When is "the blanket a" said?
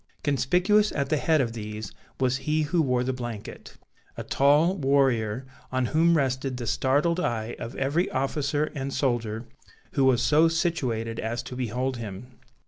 3.03-4.23